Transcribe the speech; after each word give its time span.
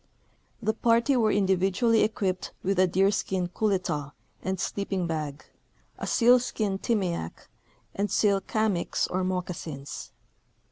The 0.63 0.73
party 0.73 1.15
were 1.15 1.31
individually 1.31 2.01
equipped 2.01 2.53
with 2.63 2.79
a 2.79 2.87
deerskin" 2.87 3.49
kooletah" 3.55 4.13
and 4.41 4.59
sleeping 4.59 5.05
bag, 5.05 5.45
a 5.99 6.07
sealskin" 6.07 6.79
timiak," 6.79 7.45
and 7.93 8.09
seal" 8.09 8.41
kamiks" 8.51 9.07
or 9.11 9.23
moccasins. 9.23 10.09